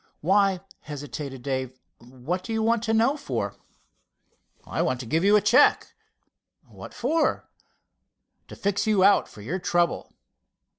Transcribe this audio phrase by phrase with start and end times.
[0.21, 3.55] "Why," hesitated Dave, "what do you want to know for?"
[4.65, 5.93] "I want to give you a check."
[6.67, 7.47] "What for?"
[8.47, 10.11] "To fix you out for your trouble."